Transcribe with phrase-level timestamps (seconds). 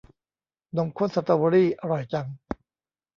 [0.77, 2.27] นมข้นสตอเบอร์รี่ อร่อยจัง